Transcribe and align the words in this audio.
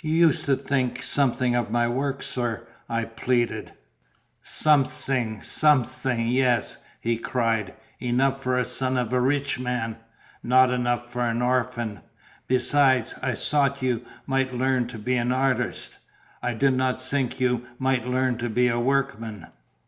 "You 0.00 0.14
used 0.14 0.44
to 0.44 0.54
think 0.54 1.02
something 1.02 1.56
of 1.56 1.72
my 1.72 1.88
work, 1.88 2.22
sir," 2.22 2.68
I 2.88 3.04
pleaded. 3.04 3.72
"Somesing, 4.44 5.40
somesing 5.42 6.28
yes!" 6.28 6.76
he 7.00 7.18
cried; 7.18 7.74
"enough 7.98 8.40
for 8.40 8.56
a 8.56 8.64
son 8.64 8.96
of 8.96 9.12
a 9.12 9.20
reech 9.20 9.58
man 9.58 9.96
not 10.40 10.70
enough 10.70 11.10
for 11.10 11.22
an 11.22 11.42
orphan. 11.42 11.98
Besides, 12.46 13.16
I 13.22 13.34
sought 13.34 13.82
you 13.82 14.04
might 14.24 14.54
learn 14.54 14.86
to 14.86 15.00
be 15.00 15.16
an 15.16 15.32
artist; 15.32 15.98
I 16.44 16.54
did 16.54 16.74
not 16.74 17.00
sink 17.00 17.40
you 17.40 17.66
might 17.80 18.06
learn 18.06 18.38
to 18.38 18.48
be 18.48 18.68
a 18.68 18.78
workman." 18.78 19.48